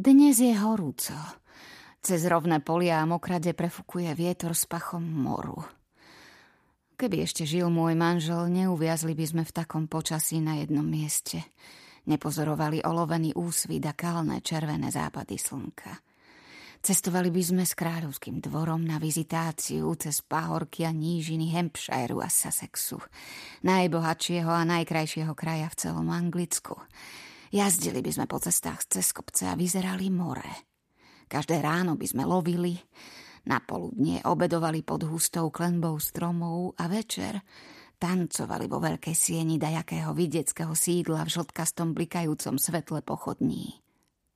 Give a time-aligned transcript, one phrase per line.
[0.00, 1.12] Dnes je horúco.
[2.00, 5.60] Cez rovné polia a mokrade prefukuje vietor s pachom moru.
[6.96, 11.44] Keby ešte žil môj manžel, neuviazli by sme v takom počasí na jednom mieste.
[12.08, 15.92] Nepozorovali olovený úsvit a kalné červené západy slnka.
[16.80, 23.04] Cestovali by sme s kráľovským dvorom na vizitáciu cez pahorky a nížiny Hampshireu a Sussexu,
[23.68, 26.80] najbohatšieho a najkrajšieho kraja v celom Anglicku.
[27.50, 30.70] Jazdili by sme po cestách cez kopce a vyzerali more.
[31.26, 32.78] Každé ráno by sme lovili,
[33.46, 37.42] na poludne obedovali pod hustou klenbou stromov a večer
[38.00, 43.82] tancovali vo veľkej sieni dajakého vidieckého sídla v žltkastom blikajúcom svetle pochodní.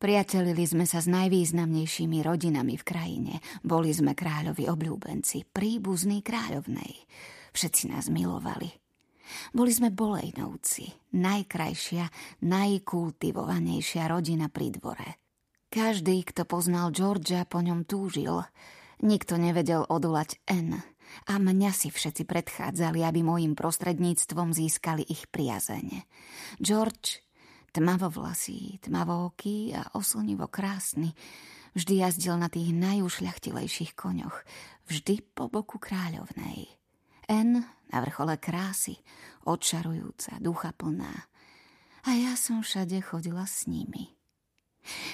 [0.00, 3.34] Priatelili sme sa s najvýznamnejšími rodinami v krajine.
[3.60, 7.04] Boli sme kráľovi obľúbenci, príbuzní kráľovnej.
[7.52, 8.89] Všetci nás milovali.
[9.52, 12.04] Boli sme Bolejnovci, najkrajšia,
[12.44, 15.20] najkultivovanejšia rodina pri dvore.
[15.70, 18.42] Každý, kto poznal Georgia, po ňom túžil.
[19.06, 20.82] Nikto nevedel odolať N.
[21.30, 26.02] A mňa si všetci predchádzali, aby môjim prostredníctvom získali ich priazeň.
[26.58, 27.22] George,
[27.70, 31.14] tmavovlasý, tmavoký a oslnivo krásny,
[31.78, 34.42] vždy jazdil na tých najušľachtilejších koňoch,
[34.90, 36.79] vždy po boku kráľovnej.
[37.30, 37.62] N
[37.94, 38.98] na vrchole krásy,
[39.46, 41.30] odčarujúca, ducha plná.
[42.02, 44.18] A ja som všade chodila s nimi.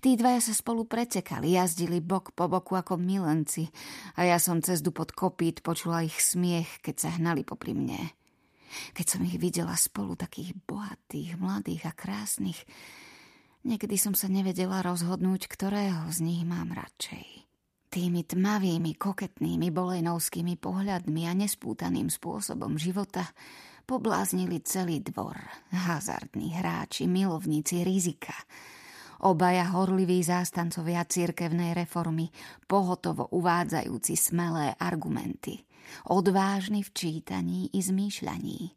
[0.00, 3.68] Tí dvaja sa spolu pretekali, jazdili bok po boku ako milenci
[4.16, 8.00] a ja som cez pod kopít počula ich smiech, keď sa hnali popri mne.
[8.96, 12.64] Keď som ich videla spolu takých bohatých, mladých a krásnych,
[13.62, 17.49] niekedy som sa nevedela rozhodnúť, ktorého z nich mám radšej.
[17.90, 23.26] Tými tmavými, koketnými bolejnovskými pohľadmi a nespútaným spôsobom života
[23.82, 25.34] pobláznili celý dvor.
[25.74, 28.34] Hazardní hráči, milovníci rizika–
[29.20, 32.32] Obaja horliví zástancovia cirkevnej reformy,
[32.64, 35.60] pohotovo uvádzajúci smelé argumenty,
[36.08, 38.72] odvážny v čítaní i zmýšľaní.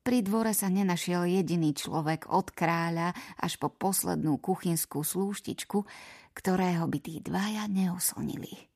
[0.00, 5.84] Pri dvore sa nenašiel jediný človek od kráľa až po poslednú kuchynskú slúštičku,
[6.32, 8.70] ktorého by tí dvaja neoslnili.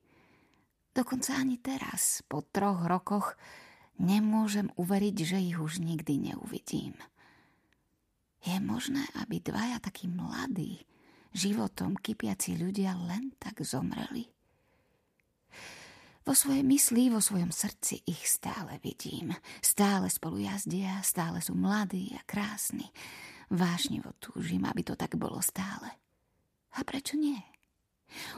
[0.93, 3.33] Dokonca ani teraz, po troch rokoch,
[3.97, 6.93] nemôžem uveriť, že ich už nikdy neuvidím.
[8.45, 10.85] Je možné, aby dvaja takí mladí,
[11.33, 14.34] životom kypiaci ľudia len tak zomreli?
[16.25, 19.29] Vo svojej mysli, vo svojom srdci ich stále vidím.
[19.61, 22.89] Stále spolu jazdia, stále sú mladí a krásni.
[23.53, 25.85] Vášnivo túžim, aby to tak bolo stále.
[26.73, 27.37] A prečo nie?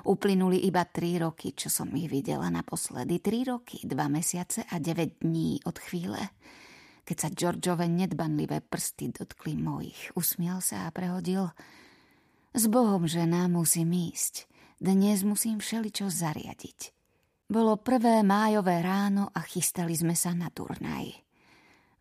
[0.04, 3.24] Uplynuli iba tri roky, čo som ich videla naposledy.
[3.24, 6.20] Tri roky, dva mesiace a deväť dní od chvíle,
[7.08, 10.12] keď sa Georgeove nedbanlivé prsty dotkli mojich.
[10.12, 11.56] Usmial sa a prehodil.
[12.52, 14.44] S Bohom, žena, musím ísť.
[14.76, 16.97] Dnes musím všeličo zariadiť.
[17.48, 21.16] Bolo prvé májové ráno a chystali sme sa na turnaj.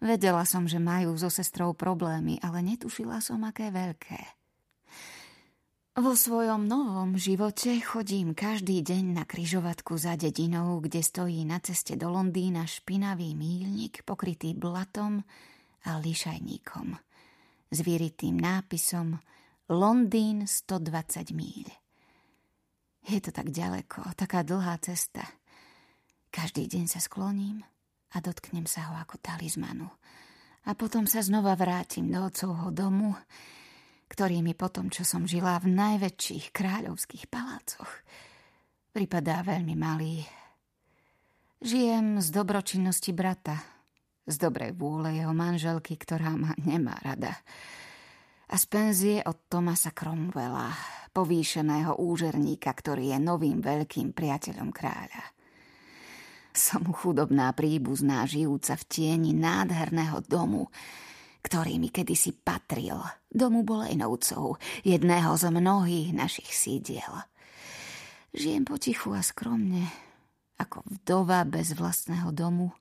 [0.02, 4.20] Vedela som, že majú so sestrou problémy, ale netušila som, aké veľké.
[5.96, 11.96] Vo svojom novom živote chodím každý deň na kryžovatku za dedinou, kde stojí na ceste
[11.96, 15.24] do Londýna špinavý mílnik pokrytý blatom
[15.88, 16.98] a lišajníkom
[17.70, 19.16] s vyritým nápisom
[19.70, 21.85] Londýn 120 míľ.
[23.06, 25.22] Je to tak ďaleko, taká dlhá cesta.
[26.34, 27.62] Každý deň sa skloním
[28.10, 29.86] a dotknem sa ho ako talizmanu.
[30.66, 33.14] A potom sa znova vrátim do otcovho domu,
[34.10, 37.90] ktorý mi potom, čo som žila v najväčších kráľovských palácoch,
[38.90, 40.26] pripadá veľmi malý.
[41.62, 43.54] Žijem z dobročinnosti brata,
[44.26, 47.38] z dobrej vôle jeho manželky, ktorá ma nemá rada.
[48.50, 50.74] A z penzie od Tomasa Cromwella,
[51.16, 55.32] povýšeného úžerníka, ktorý je novým veľkým priateľom kráľa.
[56.52, 60.68] Som chudobná príbuzná, žijúca v tieni nádherného domu,
[61.40, 63.00] ktorý mi kedysi patril,
[63.32, 67.24] domu Bolejnovcov, jedného z mnohých našich sídiel.
[68.36, 69.88] Žijem potichu a skromne,
[70.60, 72.76] ako vdova bez vlastného domu,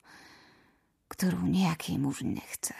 [1.08, 2.76] ktorú nejaký muž nechce.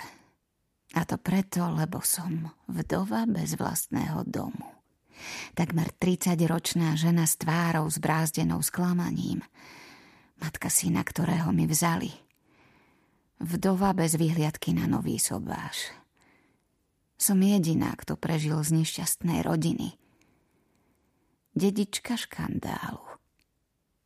[0.96, 4.75] A to preto, lebo som vdova bez vlastného domu.
[5.54, 9.42] Takmer 30-ročná žena s tvárou zbrázdenou sklamaním.
[10.42, 12.12] Matka syna, ktorého mi vzali–
[13.40, 15.92] Vdova bez vyhliadky na nový sobáš.
[17.20, 20.00] Som jediná, kto prežil z nešťastnej rodiny.
[21.52, 23.15] Dedička škandálu.